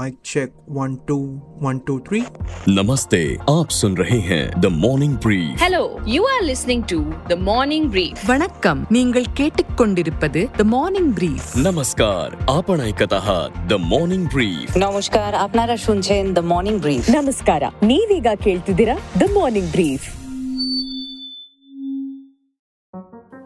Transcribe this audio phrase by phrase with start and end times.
[0.00, 1.16] Mike check one two
[1.62, 2.20] one two three
[2.68, 6.98] नमस्ते आप सुन रहे हैं the morning brief Hello, you are listening to
[7.30, 8.16] The Morning Brief.
[8.30, 15.76] வணக்கம் நீங்கள் கேட்டுக்கொண்டிருப்பது த மார்னிங் பிரீஃப் नमस्कार आपण ऐकत आहात द मॉर्निंग ब्रीफ নমস্কার আপনারা
[15.86, 17.62] শুনছেন দ্য মর্নিং ব্রিফ ನಮಸ್ಕಾರ
[17.92, 20.06] ನೀವೀಗ ಕೇಳ್ತಿದ್ದೀರಾ the morning brief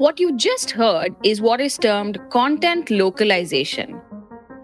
[0.01, 3.89] What you just heard is what is termed content localization,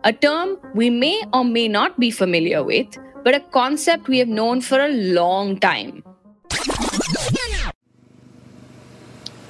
[0.04, 2.88] A term we may or may not be familiar with,
[3.24, 6.04] but a concept we have known for a long time.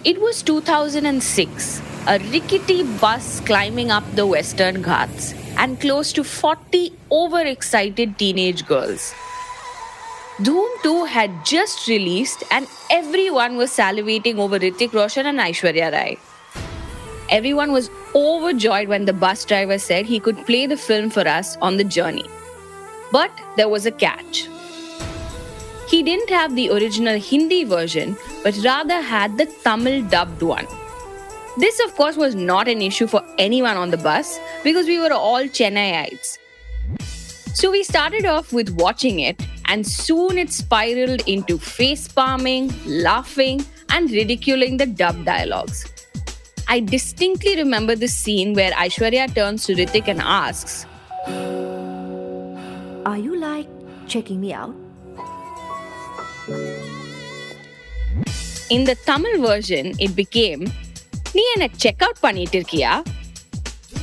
[0.04, 6.92] It was 2006, a rickety bus climbing up the Western Ghats, and close to 40
[7.10, 9.14] overexcited teenage girls.
[10.40, 16.18] Dhoom 2 had just released, and everyone was salivating over Hrithik Roshan and Aishwarya Rai.
[17.32, 21.56] Everyone was overjoyed when the bus driver said he could play the film for us
[21.62, 22.26] on the journey.
[23.14, 24.50] But there was a catch.
[25.88, 30.68] He didn't have the original Hindi version, but rather had the Tamil dubbed one.
[31.58, 35.14] This, of course, was not an issue for anyone on the bus because we were
[35.14, 36.38] all Chennaiites.
[37.54, 43.66] So we started off with watching it, and soon it spiraled into face palming, laughing,
[43.90, 45.91] and ridiculing the dub dialogues.
[46.74, 50.86] I distinctly remember the scene where Aishwarya turns to Hrithik and asks,
[53.06, 53.68] Are you like
[54.08, 54.74] checking me out?
[58.70, 60.62] In the Tamil version, it became,
[61.36, 62.62] "Ni என்ன check out பண்ணிட்டு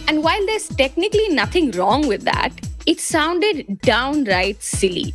[0.08, 2.52] And while there's technically nothing wrong with that,
[2.92, 3.56] it sounded
[3.92, 5.08] downright silly,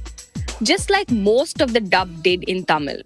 [0.71, 3.01] just like most of the dub did in Tamil.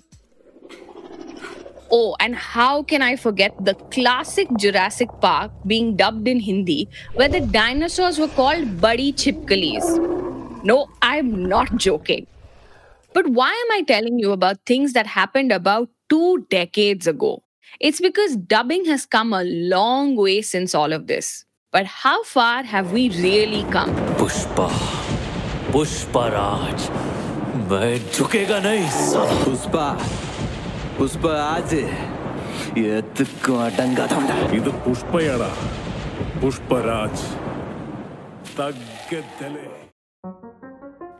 [1.90, 7.28] Oh, and how can I forget the classic Jurassic Park being dubbed in Hindi, where
[7.28, 9.84] the dinosaurs were called Buddy Chipkalis?
[10.64, 12.26] No, I'm not joking.
[13.12, 17.42] But why am I telling you about things that happened about two decades ago?
[17.80, 21.44] It's because dubbing has come a long way since all of this.
[21.72, 23.90] But how far have we really come?
[24.18, 24.68] Pushpa
[25.72, 26.90] Pushpraj
[27.70, 30.25] मैं झुकेगा नहीं साला
[30.98, 31.82] പുഷ്പ പുഷ്പ ആജ്
[32.94, 35.52] എത്തുക്കും അടങ്കാതണ്ട ഇത് പുഷ്പയടാ
[36.42, 37.28] Pushparaj
[38.58, 39.68] തഗ്ഗത്തലേ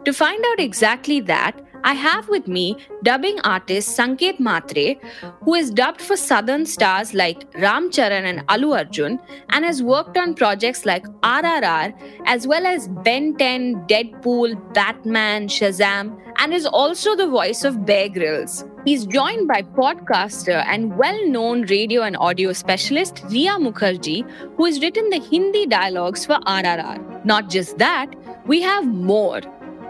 [0.04, 1.54] To find out exactly that,
[1.87, 4.99] I have with me dubbing artist Sanket Mhatre,
[5.43, 9.17] who has dubbed for southern stars like Ram Charan and Allu Arjun
[9.51, 11.93] and has worked on projects like RRR
[12.25, 18.09] as well as Ben 10, Deadpool, Batman, Shazam, and is also the voice of Bear
[18.09, 18.65] Grylls.
[18.83, 24.81] He's joined by podcaster and well known radio and audio specialist Riya Mukherjee, who has
[24.81, 27.23] written the Hindi dialogues for RRR.
[27.23, 28.13] Not just that,
[28.45, 29.39] we have more.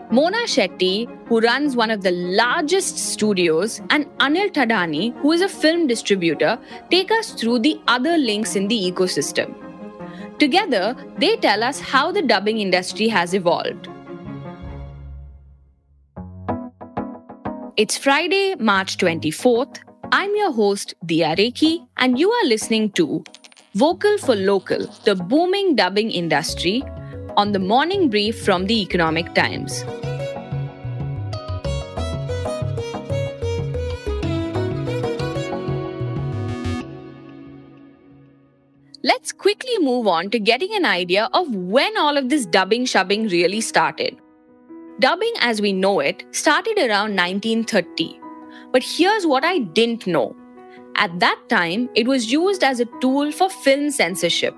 [0.10, 5.50] Mona Shetty, who runs one of the largest studios, and Anil Thadani, who is a
[5.50, 6.58] film distributor,
[6.90, 9.54] take us through the other links in the ecosystem.
[10.40, 13.90] Together, they tell us how the dubbing industry has evolved.
[17.76, 19.80] It's Friday, March 24th.
[20.14, 23.26] I'm your host, Dia Rekhi, and you are listening to
[23.76, 26.82] Vocal for Local, the booming dubbing industry,
[27.38, 29.84] on the morning brief from the Economic Times.
[39.04, 43.32] Let's quickly move on to getting an idea of when all of this dubbing shubbing
[43.32, 44.18] really started.
[45.00, 48.20] Dubbing as we know it started around 1930.
[48.72, 50.36] But here's what I didn't know.
[50.96, 54.56] At that time, it was used as a tool for film censorship.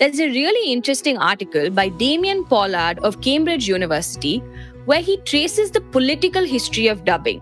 [0.00, 4.38] There's a really interesting article by Damien Pollard of Cambridge University
[4.86, 7.40] where he traces the political history of dubbing.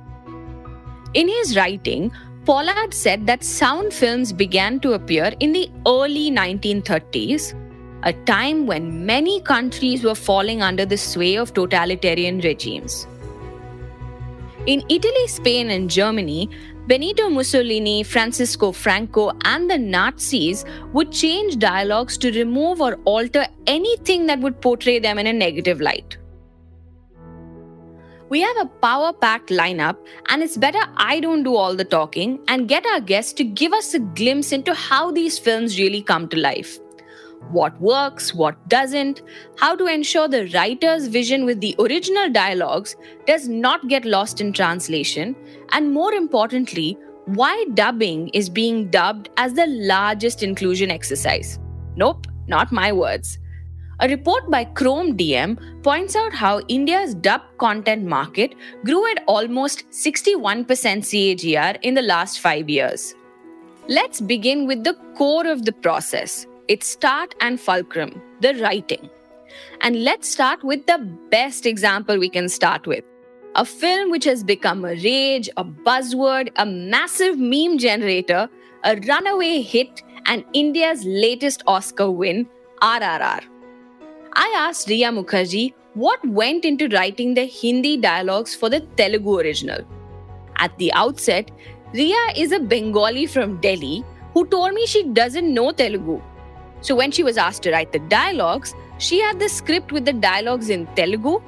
[1.15, 2.12] In his writing,
[2.44, 7.55] Pollard said that sound films began to appear in the early 1930s,
[8.03, 13.06] a time when many countries were falling under the sway of totalitarian regimes.
[14.67, 16.50] In Italy, Spain, and Germany,
[16.88, 24.26] Benito Mussolini, Francisco Franco, and the Nazis would change dialogues to remove or alter anything
[24.26, 26.19] that would portray them in a negative light.
[28.31, 29.96] We have a power packed lineup,
[30.29, 33.73] and it's better I don't do all the talking and get our guests to give
[33.73, 36.81] us a glimpse into how these films really come to life.
[37.50, 39.23] What works, what doesn't,
[39.59, 42.97] how to ensure the writer's vision with the original dialogues
[43.27, 45.37] does not get lost in translation,
[45.73, 46.97] and more importantly,
[47.27, 51.59] why dubbing is being dubbed as the largest inclusion exercise.
[51.97, 53.39] Nope, not my words.
[54.00, 58.55] A report by Chrome DM points out how India's dub content market
[58.85, 63.15] grew at almost 61% CAGR in the last five years.
[63.88, 69.09] Let's begin with the core of the process its start and fulcrum, the writing.
[69.81, 70.99] And let's start with the
[71.31, 73.05] best example we can start with
[73.55, 78.49] a film which has become a rage, a buzzword, a massive meme generator,
[78.85, 82.49] a runaway hit, and India's latest Oscar win,
[82.81, 83.43] RRR.
[84.32, 89.85] I asked Riya Mukherjee what went into writing the Hindi dialogues for the Telugu original.
[90.56, 91.50] At the outset,
[91.93, 96.23] Riya is a Bengali from Delhi who told me she doesn't know Telugu.
[96.82, 100.12] So when she was asked to write the dialogues, she had the script with the
[100.12, 101.40] dialogues in Telugu,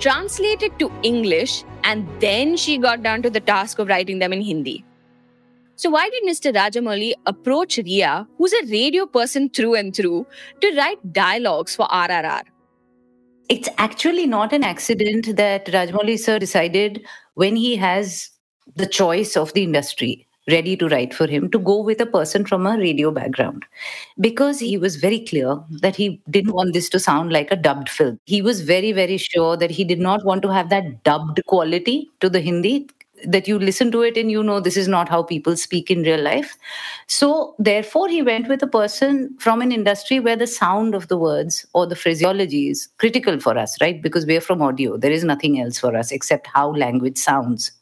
[0.00, 4.40] translated to English, and then she got down to the task of writing them in
[4.40, 4.84] Hindi.
[5.76, 6.52] So, why did Mr.
[6.54, 10.26] Rajamouli approach Riya, who's a radio person through and through,
[10.60, 12.42] to write dialogues for RRR?
[13.48, 18.30] It's actually not an accident that Rajamouli sir decided when he has
[18.74, 22.44] the choice of the industry ready to write for him to go with a person
[22.44, 23.64] from a radio background
[24.20, 27.88] because he was very clear that he didn't want this to sound like a dubbed
[27.88, 28.18] film.
[28.24, 32.10] He was very, very sure that he did not want to have that dubbed quality
[32.20, 32.88] to the Hindi
[33.24, 36.02] that you listen to it and you know this is not how people speak in
[36.02, 36.56] real life.
[37.06, 41.18] So, therefore, he went with a person from an industry where the sound of the
[41.18, 44.00] words or the phraseology is critical for us, right?
[44.00, 44.96] Because we're from audio.
[44.96, 47.72] There is nothing else for us except how language sounds.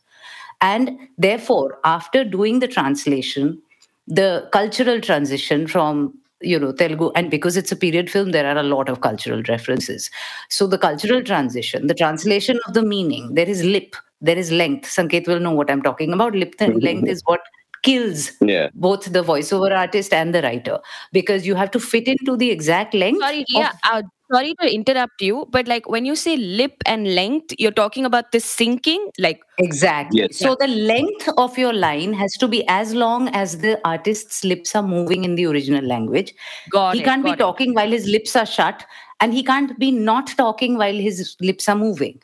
[0.61, 3.61] And therefore, after doing the translation,
[4.07, 8.59] the cultural transition from you know telugu and because it's a period film there are
[8.59, 10.11] a lot of cultural references.
[10.49, 14.89] So the cultural transition the translation of the meaning there is lip there is length.
[14.89, 16.35] Sanket will know what i'm talking about.
[16.35, 17.41] Lip and length is what
[17.83, 18.69] kills yeah.
[18.75, 20.79] both the voiceover artist and the writer
[21.13, 24.03] because you have to fit into the exact length sorry yeah uh,
[24.33, 28.33] sorry to interrupt you but like when you say lip and length you're talking about
[28.33, 30.37] the syncing like exactly Yes.
[30.39, 34.75] so the length of your line has to be as long as the artist's lips
[34.75, 36.33] are moving in the original language
[36.71, 37.39] got he it, can't be it.
[37.39, 38.85] talking while his lips are shut
[39.21, 42.21] and he can't be not talking while his lips are moving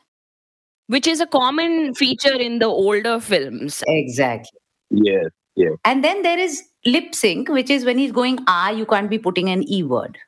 [0.88, 4.58] which is a common feature in the older films exactly
[4.90, 5.26] Yes.
[5.56, 5.72] Yes.
[5.84, 9.19] and then there is lip sync which is when he's going ah you can't be
[9.19, 10.19] putting an e word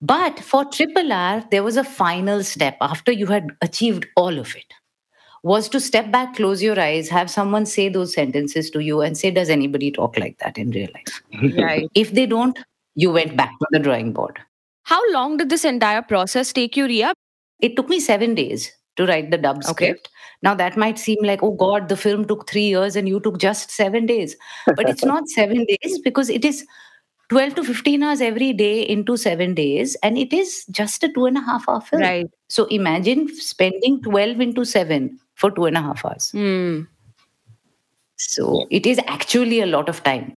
[0.00, 4.54] but for triple r there was a final step after you had achieved all of
[4.56, 4.74] it
[5.42, 9.16] was to step back close your eyes have someone say those sentences to you and
[9.18, 11.22] say does anybody talk like that in real life
[11.58, 12.58] right if they don't
[12.94, 14.38] you went back to the drawing board
[14.84, 17.12] how long did this entire process take you ria
[17.60, 19.86] it took me seven days to write the dub Okay.
[19.90, 20.08] script.
[20.42, 23.38] Now that might seem like, oh God, the film took three years and you took
[23.38, 24.36] just seven days.
[24.74, 26.66] But it's not seven days because it is
[27.30, 29.96] 12 to 15 hours every day into seven days.
[30.02, 32.02] And it is just a two and a half hour film.
[32.02, 36.30] right So imagine spending 12 into seven for two and a half hours.
[36.32, 36.82] hmm.
[38.16, 40.34] So it is actually a lot of time.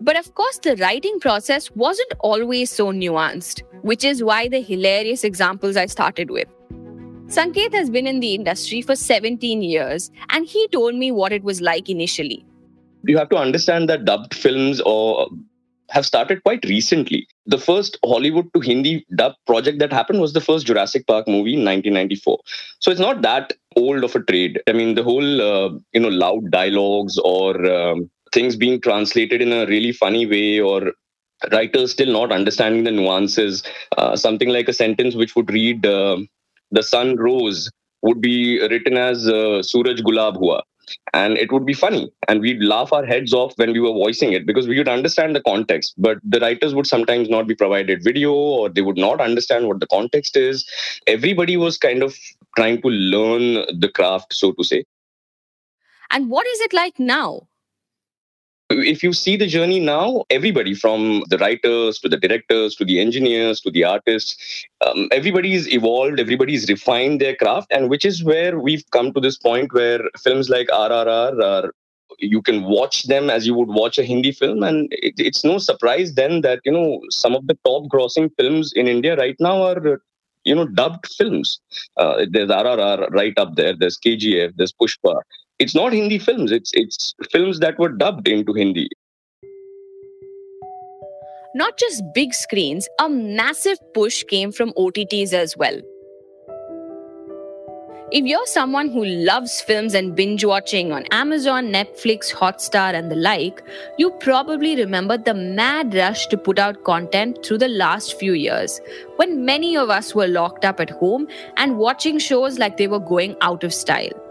[0.00, 5.24] But of course, the writing process wasn't always so nuanced, which is why the hilarious
[5.24, 6.48] examples I started with.
[7.26, 11.44] Sanket has been in the industry for 17 years, and he told me what it
[11.44, 12.44] was like initially.
[13.04, 15.28] You have to understand that dubbed films or
[15.90, 17.26] have started quite recently.
[17.46, 21.54] The first Hollywood to Hindi dub project that happened was the first Jurassic Park movie
[21.54, 22.38] in 1994.
[22.78, 24.60] So it's not that old of a trade.
[24.68, 29.52] I mean, the whole uh, you know loud dialogues or um, things being translated in
[29.52, 30.92] a really funny way or
[31.52, 33.62] writers still not understanding the nuances.
[33.98, 36.18] Uh, something like a sentence which would read uh,
[36.70, 37.70] "the sun rose"
[38.02, 40.62] would be written as uh, "Suraj Gulab hua."
[41.12, 42.10] And it would be funny.
[42.28, 45.34] And we'd laugh our heads off when we were voicing it because we would understand
[45.34, 45.94] the context.
[45.98, 49.80] But the writers would sometimes not be provided video or they would not understand what
[49.80, 50.68] the context is.
[51.06, 52.16] Everybody was kind of
[52.56, 54.84] trying to learn the craft so to say.
[56.10, 57.48] And what is it like now?
[58.70, 63.00] If you see the journey now, everybody from the writers to the directors to the
[63.00, 68.58] engineers to the artists, um, everybody's evolved, everybody's refined their craft, and which is where
[68.58, 71.72] we've come to this point where films like RRR are.
[72.18, 75.58] You can watch them as you would watch a Hindi film, and it, it's no
[75.58, 80.00] surprise then that you know some of the top-grossing films in India right now are
[80.44, 81.60] you know dubbed films.
[81.96, 83.74] Uh, there's RRR right up there.
[83.74, 84.52] There's KGF.
[84.56, 85.22] There's Pushpa
[85.60, 86.50] it's not Hindi films.
[86.50, 88.88] It's it's films that were dubbed into Hindi.
[91.54, 95.80] Not just big screens, a massive push came from OTTs as well.
[98.12, 103.16] If you're someone who loves films and binge watching on Amazon, Netflix, Hotstar, and the
[103.16, 103.62] like,
[103.98, 108.80] you probably remember the mad rush to put out content through the last few years,
[109.16, 112.98] when many of us were locked up at home and watching shows like they were
[112.98, 114.29] going out of style.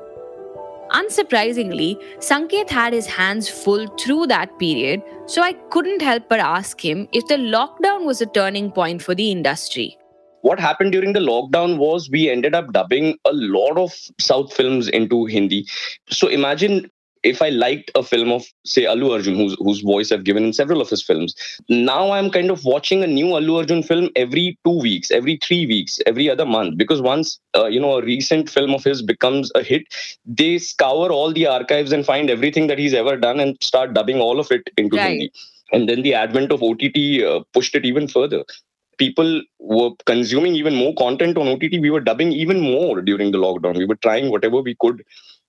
[0.92, 6.84] Unsurprisingly, Sanket had his hands full through that period, so I couldn't help but ask
[6.84, 9.98] him if the lockdown was a turning point for the industry
[10.42, 14.88] what happened during the lockdown was we ended up dubbing a lot of South films
[14.88, 15.68] into Hindi.
[16.10, 16.90] So imagine
[17.24, 20.54] if I liked a film of, say, Allu Arjun, whose, whose voice I've given in
[20.54, 21.36] several of his films,
[21.68, 25.66] now I'm kind of watching a new Allu Arjun film every two weeks, every three
[25.66, 26.78] weeks, every other month.
[26.78, 29.84] Because once, uh, you know, a recent film of his becomes a hit,
[30.26, 34.20] they scour all the archives and find everything that he's ever done and start dubbing
[34.20, 35.10] all of it into right.
[35.10, 35.32] Hindi.
[35.72, 38.44] And then the advent of OTT uh, pushed it even further
[39.00, 41.80] people were consuming even more content on OTT.
[41.82, 43.78] We were dubbing even more during the lockdown.
[43.78, 45.04] We were trying whatever we could,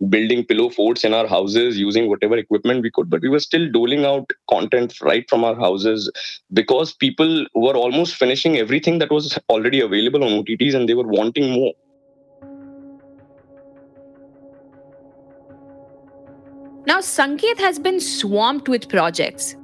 [0.09, 3.71] building pillow forts in our houses, using whatever equipment we could, but we were still
[3.71, 6.11] doling out content right from our houses
[6.52, 11.07] because people were almost finishing everything that was already available on OTTs and they were
[11.07, 11.73] wanting more.
[16.87, 19.54] Now, Sanket has been swamped with projects.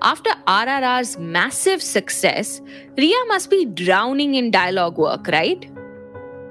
[0.00, 2.60] After RRR's massive success,
[2.96, 5.68] Riya must be drowning in dialogue work, right?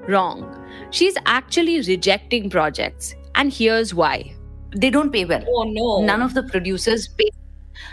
[0.06, 0.54] Wrong.
[0.90, 3.14] She's actually rejecting projects.
[3.38, 4.34] And here's why.
[4.76, 5.44] They don't pay well.
[5.48, 6.04] Oh, no.
[6.04, 7.30] None of the producers pay,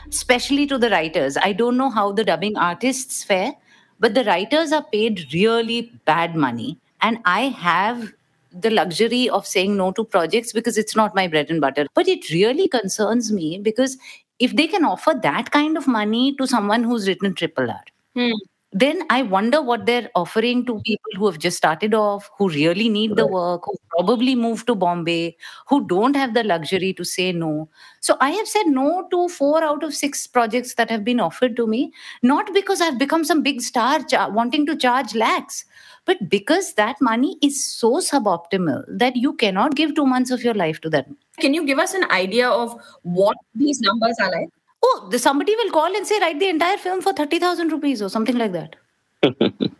[0.10, 1.38] especially to the writers.
[1.38, 3.54] I don't know how the dubbing artists fare,
[4.00, 6.80] but the writers are paid really bad money.
[7.02, 8.12] And I have
[8.52, 11.86] the luxury of saying no to projects because it's not my bread and butter.
[11.94, 13.98] But it really concerns me because
[14.40, 17.84] if they can offer that kind of money to someone who's written triple R,
[18.16, 18.32] hmm.
[18.75, 22.89] Then I wonder what they're offering to people who have just started off, who really
[22.89, 23.17] need right.
[23.20, 25.38] the work, who probably moved to Bombay,
[25.70, 27.70] who don't have the luxury to say no.
[28.01, 31.55] So I have said no to four out of six projects that have been offered
[31.55, 34.01] to me, not because I've become some big star
[34.32, 35.63] wanting to charge lakhs,
[36.03, 40.53] but because that money is so suboptimal that you cannot give two months of your
[40.53, 41.08] life to that.
[41.39, 44.50] Can you give us an idea of what these numbers are like?
[44.88, 48.10] Oh, the, somebody will call and say, write the entire film for 30,000 rupees or
[48.10, 48.75] something like that.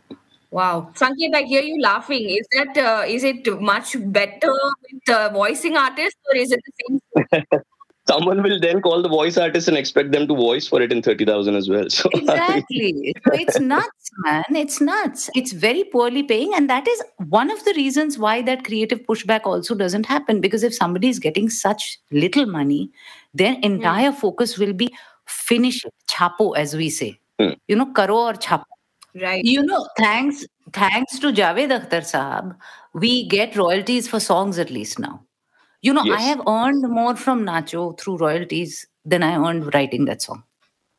[0.50, 2.30] Wow, Sanket, I hear you laughing.
[2.30, 4.52] Is that uh, is it much better
[4.90, 7.60] with uh, voicing artists, or is it the same?
[8.08, 11.02] someone will then call the voice artist and expect them to voice for it in
[11.02, 11.86] 30,000 as well.
[11.96, 13.14] So exactly.
[13.24, 14.44] so it's nuts, man.
[14.50, 15.30] It's nuts.
[15.34, 16.52] It's very poorly paying.
[16.54, 20.40] And that is one of the reasons why that creative pushback also doesn't happen.
[20.40, 22.90] Because if somebody is getting such little money,
[23.34, 23.62] their hmm.
[23.62, 24.16] entire mm.
[24.16, 24.94] focus will be
[25.26, 27.18] finish it, chapo, as we say.
[27.40, 27.56] Mm.
[27.68, 28.64] You know, karo or chapo.
[29.20, 29.44] Right.
[29.44, 32.56] You know, thanks thanks to Javed Akhtar Saab,
[32.94, 35.22] we get royalties for songs at least now.
[35.82, 36.18] You know, yes.
[36.18, 40.42] I have earned more from Nacho through royalties than I earned writing that song.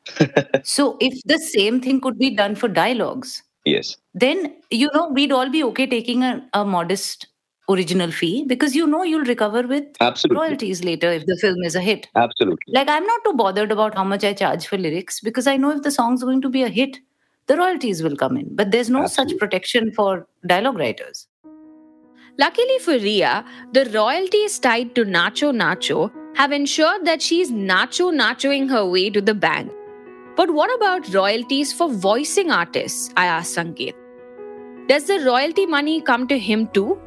[0.64, 5.32] so if the same thing could be done for dialogues, yes, then you know we'd
[5.32, 7.28] all be okay taking a, a modest
[7.70, 10.42] original fee because you know you'll recover with Absolutely.
[10.42, 12.08] royalties later if the film is a hit.
[12.16, 12.74] Absolutely.
[12.74, 15.72] Like I'm not too bothered about how much I charge for lyrics because I know
[15.72, 16.98] if the song's going to be a hit,
[17.48, 18.56] the royalties will come in.
[18.56, 19.34] But there's no Absolutely.
[19.34, 21.28] such protection for dialogue writers.
[22.40, 28.70] Luckily for Riya, the royalties tied to Nacho Nacho have ensured that she's Nacho Nachoing
[28.70, 29.72] her way to the bank.
[30.36, 33.10] But what about royalties for voicing artists?
[33.18, 33.96] I asked Sanket.
[34.88, 37.00] Does the royalty money come to him too?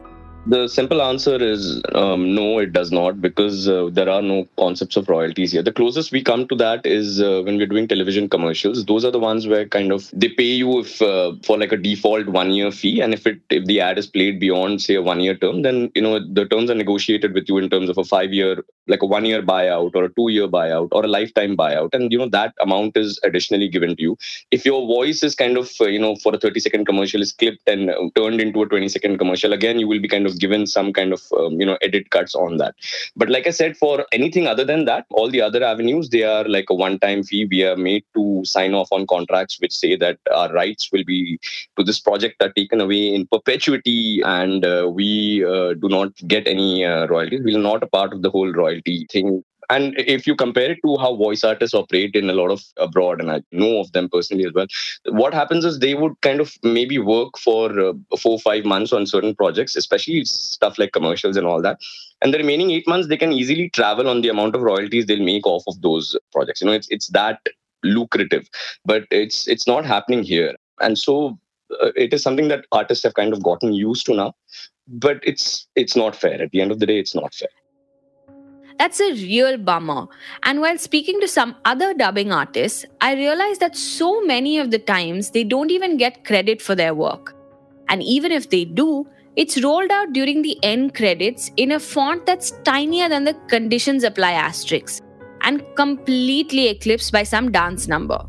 [0.47, 4.97] The simple answer is um, no, it does not, because uh, there are no concepts
[4.97, 5.63] of royalties here.
[5.63, 8.87] The closest we come to that is uh, when we're doing television commercials.
[8.87, 11.77] Those are the ones where kind of they pay you if uh, for like a
[11.77, 15.03] default one year fee, and if it if the ad is played beyond say a
[15.03, 17.99] one year term, then you know the terms are negotiated with you in terms of
[17.99, 21.09] a five year, like a one year buyout or a two year buyout or a
[21.09, 24.17] lifetime buyout, and you know that amount is additionally given to you.
[24.51, 27.33] If your voice is kind of uh, you know for a thirty second commercial is
[27.33, 30.39] clipped and uh, turned into a twenty second commercial, again you will be kind of
[30.39, 32.75] given some kind of um, you know edit cuts on that.
[33.17, 36.45] But like i said for anything other than that all the other avenues they are
[36.45, 37.47] like a one time fee.
[37.51, 41.39] We are made to sign off on contracts which say that our rights will be
[41.77, 46.47] to this project are taken away in perpetuity and uh, we uh, do not get
[46.47, 47.41] any uh, royalties.
[47.45, 48.53] We're not a part of the whole
[49.11, 52.63] thing and if you compare it to how voice artists operate in a lot of
[52.77, 54.67] abroad and i know of them personally as well
[55.09, 59.07] what happens is they would kind of maybe work for uh, four five months on
[59.07, 61.79] certain projects especially stuff like commercials and all that
[62.23, 65.31] and the remaining eight months they can easily travel on the amount of royalties they'll
[65.33, 67.39] make off of those projects you know it's it's that
[67.83, 68.49] lucrative
[68.85, 71.39] but it's it's not happening here and so
[71.83, 74.35] uh, it is something that artists have kind of gotten used to now
[74.91, 76.43] but it's it's not fair.
[76.43, 77.49] At the end of the day, it's not fair.
[78.81, 80.07] That's a real bummer.
[80.43, 84.79] And while speaking to some other dubbing artists, I realized that so many of the
[84.79, 87.37] times they don't even get credit for their work.
[87.91, 89.07] And even if they do,
[89.37, 94.03] it's rolled out during the end credits in a font that's tinier than the conditions
[94.03, 95.03] apply asterisk
[95.43, 98.25] and completely eclipsed by some dance number.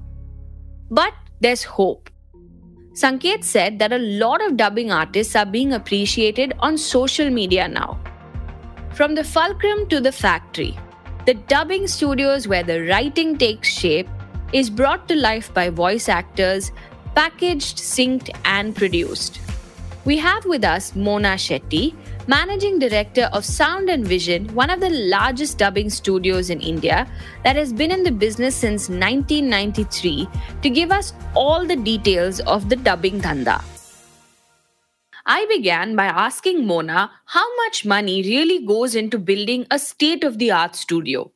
[0.90, 2.10] But there's hope.
[2.92, 7.98] Sanket said that a lot of dubbing artists are being appreciated on social media now.
[8.94, 10.78] From the fulcrum to the factory,
[11.26, 14.10] the dubbing studios where the writing takes shape
[14.52, 16.74] is brought to life by voice actors,
[17.16, 19.40] packaged, synced, and produced.
[20.04, 21.96] We have with us Mona Shetty,
[22.28, 27.08] Managing Director of Sound and Vision, one of the largest dubbing studios in India
[27.46, 30.28] that has been in the business since 1993,
[30.62, 33.64] to give us all the details of the dubbing dhanda.
[35.26, 40.40] I began by asking Mona how much money really goes into building a state of
[40.40, 41.32] the art studio.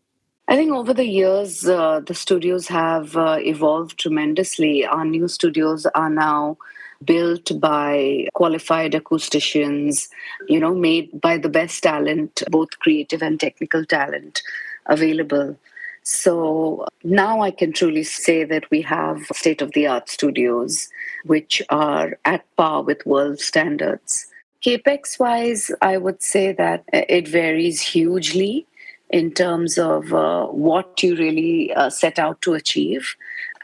[0.48, 4.86] I think over the years, uh, the studios have uh, evolved tremendously.
[4.86, 6.58] Our new studios are now
[7.04, 10.08] built by qualified acousticians,
[10.48, 14.42] you know, made by the best talent, both creative and technical talent
[14.86, 15.58] available.
[16.06, 20.88] So now I can truly say that we have state of the art studios
[21.24, 24.28] which are at par with world standards.
[24.64, 28.68] Capex wise, I would say that it varies hugely
[29.10, 33.16] in terms of uh, what you really uh, set out to achieve.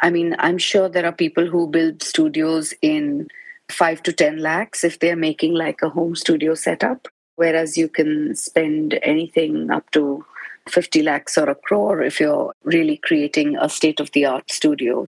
[0.02, 3.28] I mean, I'm sure there are people who build studios in
[3.70, 8.36] five to 10 lakhs if they're making like a home studio setup, whereas you can
[8.36, 10.26] spend anything up to
[10.70, 15.06] 50 lakhs or a crore if you're really creating a state of the art studio.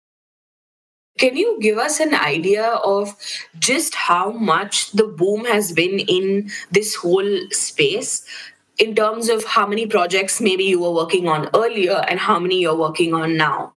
[1.19, 3.15] Can you give us an idea of
[3.60, 8.25] just how much the boom has been in this whole space
[8.79, 12.60] in terms of how many projects maybe you were working on earlier and how many
[12.62, 13.74] you're working on now?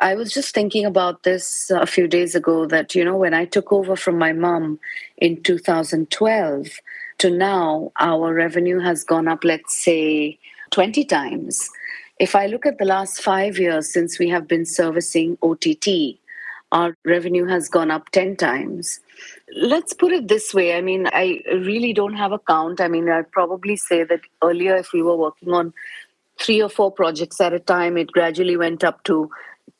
[0.00, 3.44] I was just thinking about this a few days ago that, you know, when I
[3.44, 4.80] took over from my mom
[5.16, 6.68] in 2012
[7.18, 10.38] to now, our revenue has gone up, let's say,
[10.74, 11.70] 20 times.
[12.18, 16.18] If I look at the last five years since we have been servicing OTT,
[16.72, 18.98] our revenue has gone up 10 times.
[19.54, 20.74] Let's put it this way.
[20.76, 22.80] I mean, I really don't have a count.
[22.80, 25.72] I mean, I'd probably say that earlier, if we were working on
[26.40, 29.30] three or four projects at a time, it gradually went up to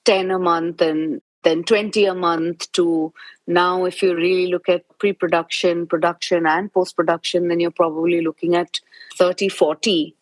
[0.04, 3.12] 10 a month and then 20 a month to
[3.48, 8.80] now if you really look at pre-production production and post-production then you're probably looking at
[9.18, 10.14] 30 40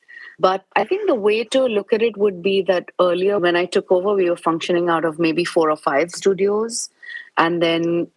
[0.43, 3.65] but I think the way to look at it would be that earlier, when I
[3.65, 6.91] took over, we were functioning out of maybe four or five studios.
[7.39, 8.09] And then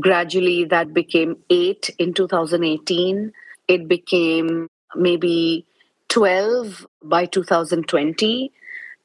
[0.00, 3.32] gradually that became eight in 2018.
[3.68, 5.66] It became maybe
[6.08, 8.50] 12 by 2020.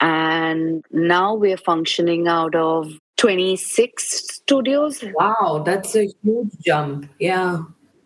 [0.02, 5.04] And now we're functioning out of 26 studios.
[5.14, 7.08] Wow, that's a huge jump.
[7.20, 7.60] Yeah,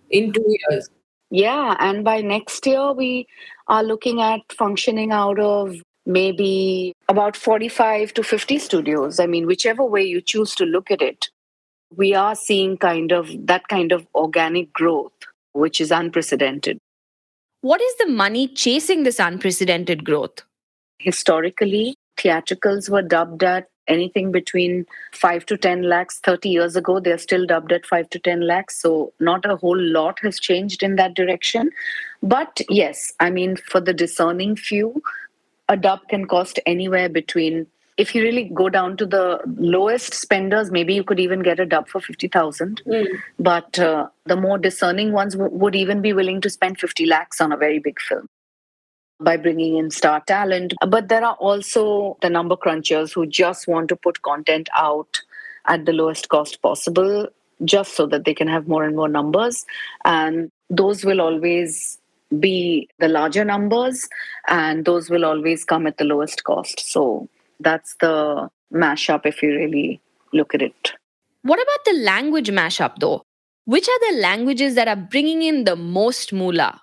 [0.10, 0.90] in two years.
[1.30, 3.28] Yeah, and by next year, we
[3.68, 5.76] are looking at functioning out of
[6.06, 9.20] maybe about 45 to 50 studios.
[9.20, 11.30] I mean, whichever way you choose to look at it,
[11.96, 15.12] we are seeing kind of that kind of organic growth,
[15.54, 16.78] which is unprecedented.
[17.62, 20.44] What is the money chasing this unprecedented growth?
[21.00, 27.18] Historically, theatricals were dubbed at anything between 5 to 10 lakhs 30 years ago they're
[27.18, 30.98] still dubbed at 5 to 10 lakhs so not a whole lot has changed in
[30.98, 31.70] that direction
[32.22, 35.02] but yes i mean for the discerning few
[35.70, 40.72] a dub can cost anywhere between if you really go down to the lowest spenders,
[40.72, 42.82] maybe you could even get a dub for 50,000.
[42.86, 43.08] Mm.
[43.40, 47.42] But uh, the more discerning ones w- would even be willing to spend 50 lakhs
[47.42, 48.28] on a very big film
[49.20, 50.76] by bringing in star talent.
[50.88, 55.22] But there are also the number crunchers who just want to put content out
[55.66, 57.28] at the lowest cost possible,
[57.66, 59.66] just so that they can have more and more numbers.
[60.06, 61.98] And those will always
[62.40, 64.08] be the larger numbers,
[64.48, 66.92] and those will always come at the lowest cost.
[66.92, 67.28] So
[67.60, 70.02] that's the mashup if you really
[70.34, 70.94] look at it.
[71.44, 73.24] What about the language mashup though?
[73.66, 76.82] Which are the languages that are bringing in the most moolah?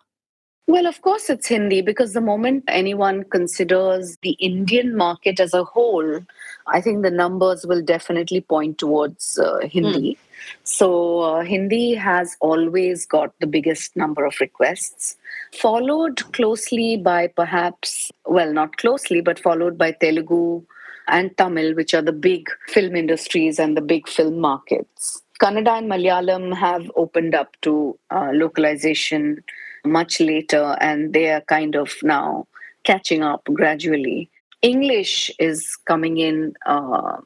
[0.67, 5.65] Well, of course, it's Hindi because the moment anyone considers the Indian market as a
[5.65, 6.21] whole,
[6.67, 10.13] I think the numbers will definitely point towards uh, Hindi.
[10.13, 10.19] Mm.
[10.65, 15.17] So, uh, Hindi has always got the biggest number of requests,
[15.53, 20.63] followed closely by perhaps, well, not closely, but followed by Telugu
[21.09, 25.23] and Tamil, which are the big film industries and the big film markets.
[25.41, 29.43] Kannada and Malayalam have opened up to uh, localization
[29.85, 32.47] much later, and they are kind of now
[32.85, 34.31] catching up gradually.
[34.63, 37.19] English is coming in uh,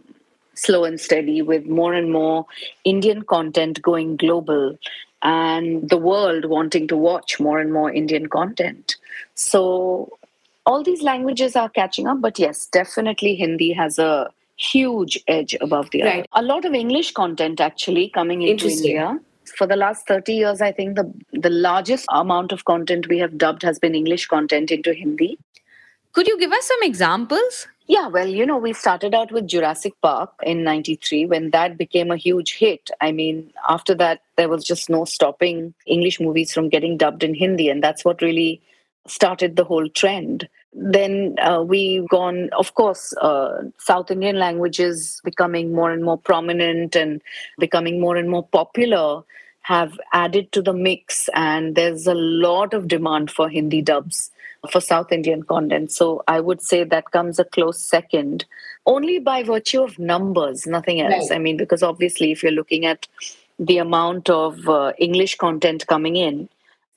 [0.59, 2.47] slow and steady with more and more
[2.85, 4.79] Indian content going global
[5.23, 8.97] and the world wanting to watch more and more Indian content.
[9.35, 10.19] So
[10.67, 15.91] all these languages are catching up, but yes, definitely Hindi has a huge edge above
[15.91, 16.19] the Right.
[16.19, 16.27] other.
[16.35, 19.19] A lot of English content actually coming into India.
[19.57, 23.39] For the last 30 years, I think the, the largest amount of content we have
[23.39, 25.39] dubbed has been English content into Hindi.
[26.13, 27.67] Could you give us some examples?
[27.91, 32.11] Yeah, well, you know, we started out with Jurassic Park in 93 when that became
[32.11, 32.91] a huge hit.
[33.01, 37.33] I mean, after that, there was just no stopping English movies from getting dubbed in
[37.33, 38.61] Hindi, and that's what really
[39.07, 40.51] started the whole trend.
[40.75, 46.95] Then uh, we've gone, of course, uh, South Indian languages becoming more and more prominent
[46.95, 47.23] and
[47.59, 49.23] becoming more and more popular
[49.63, 54.31] have added to the mix, and there's a lot of demand for Hindi dubs
[54.71, 55.93] for South Indian content.
[55.93, 58.45] So I would say that comes a close second,
[58.87, 61.31] only by virtue of numbers, nothing else.
[61.31, 61.37] Right.
[61.37, 63.07] I mean, because obviously, if you're looking at
[63.59, 66.49] the amount of uh, English content coming in,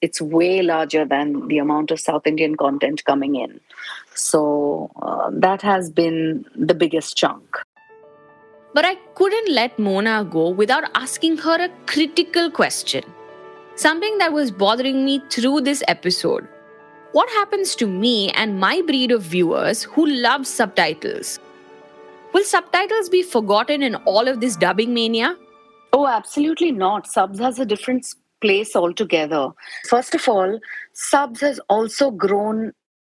[0.02, 3.60] it's way larger than the amount of South Indian content coming in.
[4.16, 7.58] So uh, that has been the biggest chunk.
[8.74, 13.04] But I couldn't let Mona go without asking her a critical question.
[13.76, 16.48] Something that was bothering me through this episode.
[17.14, 21.40] What happens to me and my breed of viewers who love subtitles?
[22.34, 25.36] Will subtitles be forgotten in all of this dubbing mania?
[25.92, 27.08] Oh, absolutely not.
[27.08, 28.08] Subs has a different
[28.40, 29.50] place altogether.
[29.90, 30.58] First of all,
[30.94, 32.72] subs has also grown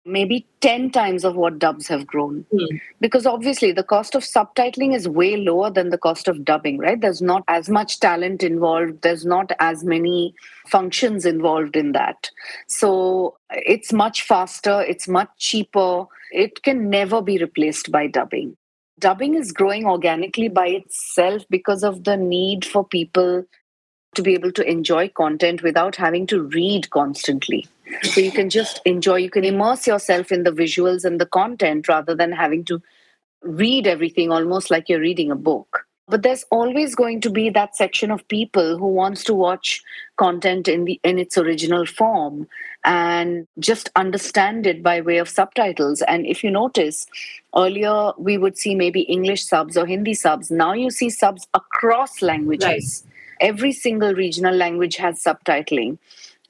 [0.05, 2.45] maybe 10 times of what dubs have grown.
[2.51, 2.77] Hmm.
[3.01, 6.99] Because obviously, the cost of subtitling is way lower than the cost of dubbing, right?
[6.99, 10.33] There's not as much talent involved, there's not as many
[10.67, 12.29] functions involved in that.
[12.67, 16.05] So it's much faster, it's much cheaper.
[16.31, 18.57] It can never be replaced by dubbing
[18.99, 23.45] dubbing is growing organically by itself because of the need for people
[24.15, 27.67] to be able to enjoy content without having to read constantly.
[28.03, 31.87] So you can just enjoy, you can immerse yourself in the visuals and the content
[31.87, 32.81] rather than having to
[33.41, 35.85] read everything almost like you're reading a book.
[36.07, 39.81] But there's always going to be that section of people who wants to watch
[40.17, 42.47] content in the in its original form
[42.83, 46.03] and just understand it by way of subtitles.
[46.03, 47.07] And if you notice,
[47.55, 50.51] earlier we would see maybe English subs or Hindi subs.
[50.51, 53.03] Now you see subs across languages.
[53.41, 55.97] Every single regional language has subtitling.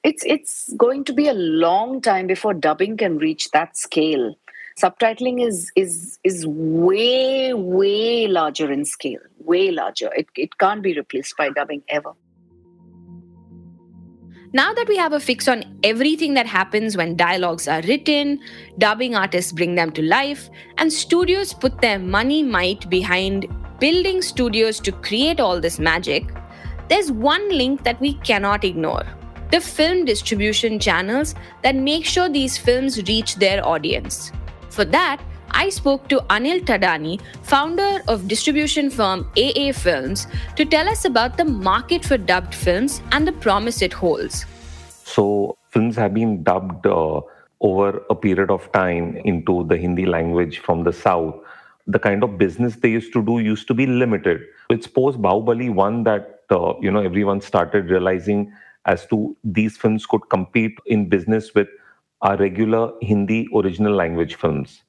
[0.06, 4.36] It's it's going to be a long time before dubbing can reach that scale.
[4.80, 10.12] Subtitling is is is way way larger in scale, way larger.
[10.15, 12.13] It it can't be replaced by dubbing ever.
[14.54, 18.39] Now that we have a fix on everything that happens when dialogues are written,
[18.78, 23.48] dubbing artists bring them to life, and studios put their money might behind
[23.80, 26.32] building studios to create all this magic,
[26.89, 29.06] there's one link that we cannot ignore
[29.52, 34.32] the film distribution channels that make sure these films reach their audience.
[34.70, 40.28] For that, I spoke to Anil Thadani, founder of distribution firm AA Films,
[40.58, 44.46] to tell us about the market for dubbed films and the promise it holds.
[44.90, 47.22] So, films have been dubbed uh,
[47.62, 51.36] over a period of time into the Hindi language from the south.
[51.88, 54.42] The kind of business they used to do used to be limited.
[54.70, 58.52] It's post Bahubali one that uh, you know everyone started realizing
[58.86, 61.67] as to these films could compete in business with
[62.21, 64.84] our regular Hindi original language films.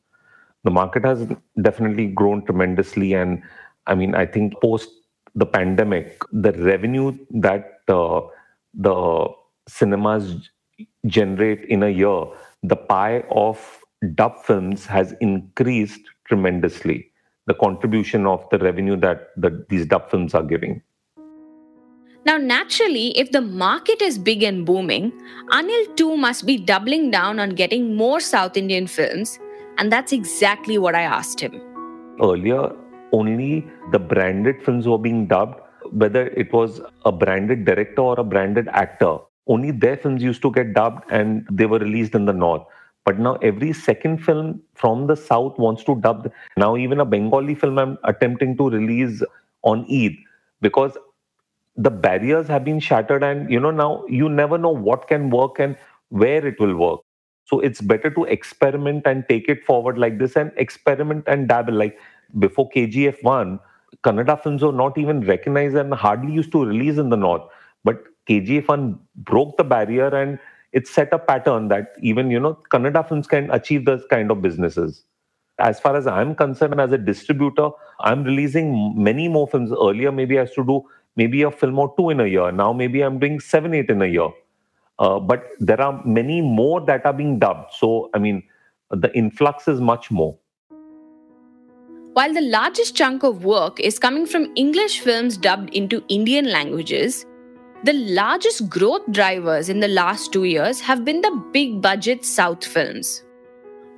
[0.64, 1.26] The market has
[1.62, 3.42] definitely grown tremendously, and
[3.86, 4.90] I mean, I think post
[5.34, 8.20] the pandemic, the revenue that uh,
[8.74, 9.28] the
[9.68, 10.50] cinemas
[11.06, 12.24] generate in a year,
[12.62, 13.80] the pie of
[14.14, 17.12] dub films has increased tremendously.
[17.46, 20.82] The contribution of the revenue that, that these dub films are giving.
[22.26, 25.12] Now, naturally, if the market is big and booming,
[25.50, 29.38] Anil too must be doubling down on getting more South Indian films,
[29.78, 31.60] and that's exactly what I asked him.
[32.20, 32.72] Earlier,
[33.12, 35.60] only the branded films were being dubbed,
[35.92, 39.18] whether it was a branded director or a branded actor.
[39.46, 42.62] Only their films used to get dubbed and they were released in the north.
[43.04, 46.32] But now every second film from the south wants to dub.
[46.56, 49.22] Now even a Bengali film I'm attempting to release
[49.62, 50.16] on Eid
[50.60, 50.98] because
[51.76, 55.58] the barriers have been shattered and you know now you never know what can work
[55.58, 55.76] and
[56.08, 57.00] where it will work
[57.44, 61.74] so it's better to experiment and take it forward like this and experiment and dabble
[61.74, 61.98] like
[62.38, 63.58] before kgf 1
[64.02, 67.42] Kannada films were not even recognized and hardly used to release in the north.
[67.84, 70.38] But KGF1 broke the barrier and
[70.72, 74.42] it set a pattern that even you know Kannada films can achieve those kind of
[74.42, 75.04] businesses.
[75.58, 79.72] As far as I'm concerned, as a distributor, I'm releasing many more films.
[79.72, 80.84] Earlier, maybe I used to do
[81.16, 82.52] maybe a film or two in a year.
[82.52, 84.28] Now, maybe I'm doing seven, eight in a year.
[84.98, 87.72] Uh, but there are many more that are being dubbed.
[87.72, 88.42] So, I mean,
[88.90, 90.36] the influx is much more.
[92.14, 97.26] While the largest chunk of work is coming from English films dubbed into Indian languages,
[97.84, 102.64] the largest growth drivers in the last two years have been the big budget South
[102.64, 103.22] films.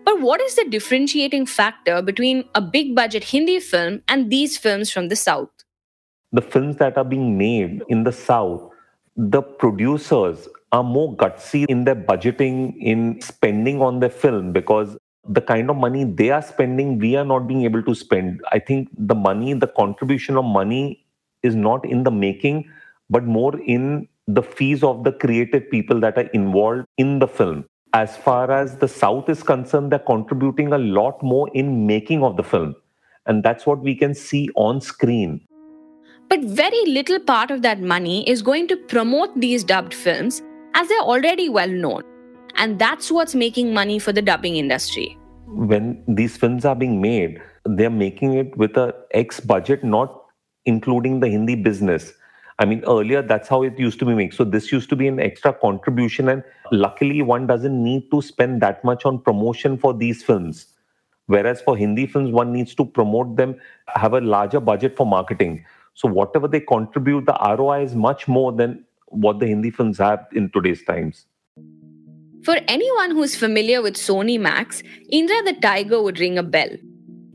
[0.04, 4.90] But what is the differentiating factor between a big budget Hindi film and these films
[4.90, 5.50] from the South?
[6.32, 8.70] The films that are being made in the South,
[9.16, 14.96] the producers are more gutsy in their budgeting, in spending on their film because
[15.28, 18.42] the kind of money they are spending, we are not being able to spend.
[18.52, 21.04] I think the money, the contribution of money
[21.42, 22.70] is not in the making,
[23.10, 27.64] but more in the fees of the creative people that are involved in the film.
[27.94, 32.36] As far as the South is concerned, they're contributing a lot more in making of
[32.36, 32.74] the film.
[33.24, 35.40] And that's what we can see on screen.
[36.28, 40.42] But very little part of that money is going to promote these dubbed films
[40.74, 42.02] as they're already well known.
[42.56, 45.16] And that's what's making money for the dubbing industry.
[45.46, 50.24] When these films are being made, they're making it with a X budget, not
[50.66, 52.12] including the Hindi business.
[52.58, 54.34] I mean, earlier that's how it used to be made.
[54.34, 58.60] So this used to be an extra contribution, and luckily one doesn't need to spend
[58.60, 60.66] that much on promotion for these films.
[61.26, 63.54] Whereas for Hindi films, one needs to promote them,
[63.86, 65.64] have a larger budget for marketing.
[65.98, 70.28] So whatever they contribute, the ROI is much more than what the Hindi films have
[70.32, 71.26] in today's times.
[72.44, 76.68] For anyone who's familiar with Sony Max, Indra the Tiger would ring a bell.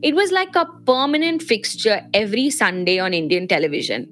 [0.00, 4.08] It was like a permanent fixture every Sunday on Indian television.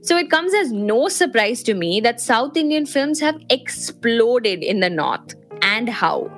[0.00, 4.80] So it comes as no surprise to me that South Indian films have exploded in
[4.80, 5.34] the North.
[5.60, 6.30] And how?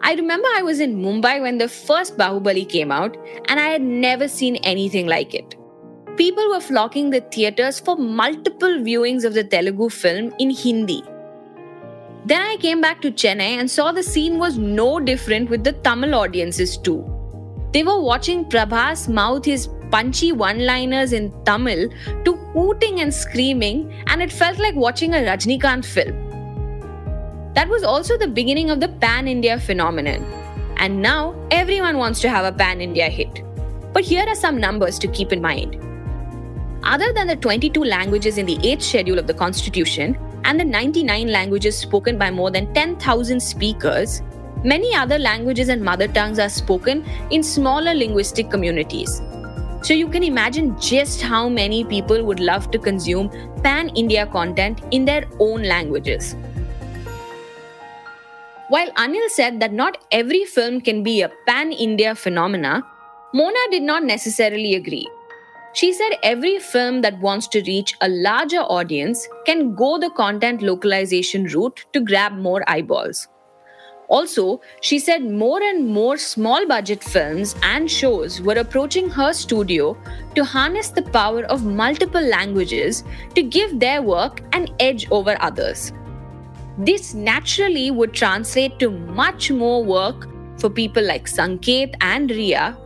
[0.00, 3.82] I remember I was in Mumbai when the first Bahubali came out, and I had
[3.82, 5.57] never seen anything like it.
[6.18, 11.04] People were flocking the theatres for multiple viewings of the Telugu film in Hindi.
[12.26, 15.74] Then I came back to Chennai and saw the scene was no different with the
[15.84, 16.98] Tamil audiences too.
[17.72, 21.88] They were watching Prabhas mouth his punchy one liners in Tamil
[22.24, 26.16] to hooting and screaming, and it felt like watching a Rajinikanth film.
[27.54, 30.24] That was also the beginning of the pan India phenomenon.
[30.78, 33.44] And now everyone wants to have a pan India hit.
[33.92, 35.84] But here are some numbers to keep in mind.
[36.82, 41.28] Other than the 22 languages in the 8th schedule of the Constitution and the 99
[41.28, 44.22] languages spoken by more than 10,000 speakers,
[44.64, 49.20] many other languages and mother tongues are spoken in smaller linguistic communities.
[49.82, 53.30] So you can imagine just how many people would love to consume
[53.62, 56.34] pan India content in their own languages.
[58.68, 62.82] While Anil said that not every film can be a pan India phenomena,
[63.32, 65.08] Mona did not necessarily agree.
[65.78, 70.60] She said every film that wants to reach a larger audience can go the content
[70.60, 73.28] localization route to grab more eyeballs.
[74.08, 79.96] Also, she said more and more small budget films and shows were approaching her studio
[80.34, 83.04] to harness the power of multiple languages
[83.36, 85.92] to give their work an edge over others.
[86.76, 92.76] This naturally would translate to much more work for people like Sanket and Riya,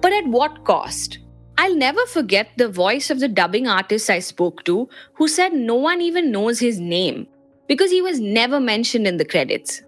[0.00, 1.20] but at what cost?
[1.60, 5.74] I'll never forget the voice of the dubbing artist I spoke to who said no
[5.74, 7.26] one even knows his name
[7.68, 9.82] because he was never mentioned in the credits.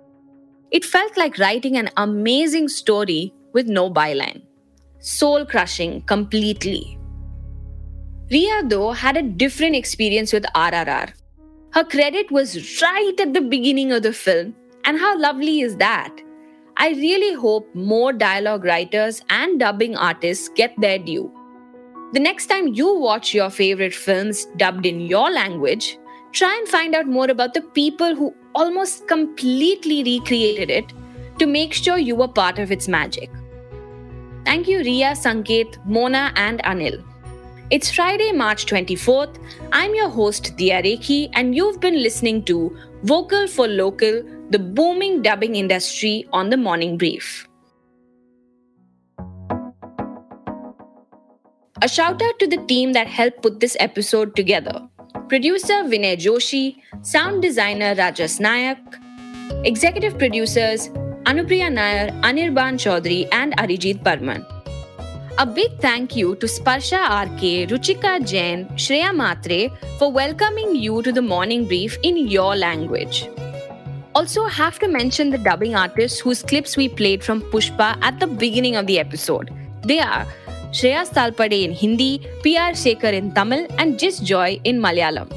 [0.70, 4.42] It felt like writing an amazing story with no byline.
[4.98, 6.98] Soul crushing completely.
[8.30, 11.14] Riya, though, had a different experience with RRR.
[11.70, 14.54] Her credit was right at the beginning of the film,
[14.84, 16.14] and how lovely is that?
[16.76, 21.32] I really hope more dialogue writers and dubbing artists get their due.
[22.12, 25.98] The next time you watch your favorite films dubbed in your language,
[26.32, 30.92] try and find out more about the people who almost completely recreated it
[31.38, 33.30] to make sure you were part of its magic.
[34.44, 37.02] Thank you, Riya, Sanket, Mona, and Anil.
[37.70, 39.38] It's Friday, March 24th.
[39.72, 45.22] I'm your host, Dia Rekhi, and you've been listening to Vocal for Local, the booming
[45.22, 47.48] dubbing industry on the Morning Brief.
[51.80, 54.88] A shout out to the team that helped put this episode together
[55.28, 58.98] producer Vinay Joshi, sound designer Rajas Nayak,
[59.64, 60.88] executive producers
[61.24, 64.44] Anupriya Nair, Anirban Chaudhary, and Arijit Barman.
[65.38, 71.10] A big thank you to Sparsha RK, Ruchika Jain, Shreya Matre for welcoming you to
[71.10, 73.26] the morning brief in your language.
[74.14, 78.26] Also, have to mention the dubbing artists whose clips we played from Pushpa at the
[78.26, 79.50] beginning of the episode.
[79.84, 80.26] They are
[80.72, 85.30] Shreyas Talpade in Hindi, PR Shekhar in Tamil, and Jis Joy in Malayalam.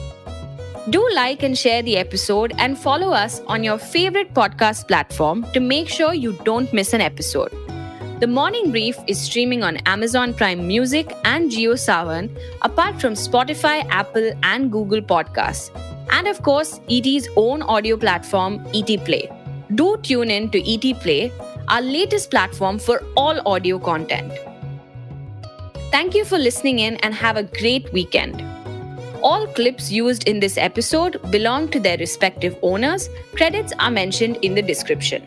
[0.90, 5.60] Do like and share the episode and follow us on your favorite podcast platform to
[5.60, 7.52] make sure you don't miss an episode.
[8.22, 12.30] The Morning Brief is streaming on Amazon Prime Music and JioSaavn,
[12.62, 15.70] apart from Spotify, Apple, and Google Podcasts.
[16.12, 19.30] And of course, ET's own audio platform, ET Play.
[19.74, 21.32] Do tune in to ET Play,
[21.68, 24.32] our latest platform for all audio content.
[25.96, 28.44] Thank you for listening in and have a great weekend.
[29.24, 33.08] All clips used in this episode belong to their respective owners.
[33.34, 35.24] Credits are mentioned in the description.